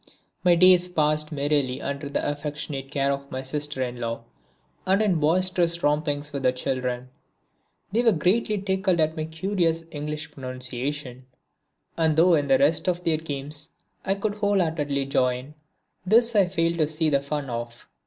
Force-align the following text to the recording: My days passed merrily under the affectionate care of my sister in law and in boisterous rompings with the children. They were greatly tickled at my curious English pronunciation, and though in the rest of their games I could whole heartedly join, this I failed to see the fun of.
My 0.43 0.55
days 0.55 0.87
passed 0.87 1.31
merrily 1.31 1.79
under 1.79 2.09
the 2.09 2.27
affectionate 2.27 2.89
care 2.89 3.11
of 3.11 3.29
my 3.29 3.43
sister 3.43 3.83
in 3.83 3.99
law 3.99 4.23
and 4.87 4.99
in 4.99 5.19
boisterous 5.19 5.83
rompings 5.83 6.33
with 6.33 6.41
the 6.41 6.51
children. 6.51 7.09
They 7.91 8.01
were 8.01 8.11
greatly 8.11 8.57
tickled 8.59 8.99
at 8.99 9.15
my 9.15 9.25
curious 9.25 9.83
English 9.91 10.31
pronunciation, 10.31 11.27
and 11.97 12.15
though 12.15 12.33
in 12.33 12.47
the 12.47 12.57
rest 12.57 12.87
of 12.87 13.03
their 13.03 13.17
games 13.17 13.69
I 14.03 14.15
could 14.15 14.33
whole 14.33 14.59
heartedly 14.59 15.05
join, 15.05 15.53
this 16.03 16.35
I 16.35 16.47
failed 16.47 16.79
to 16.79 16.87
see 16.87 17.09
the 17.11 17.21
fun 17.21 17.47
of. 17.51 17.85